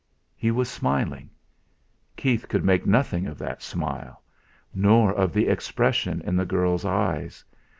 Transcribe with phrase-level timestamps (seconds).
[0.35, 1.29] He was smiling.
[2.17, 4.23] Keith could make nothing of that smile,
[4.73, 7.45] nor of the expression in the girl's eyes.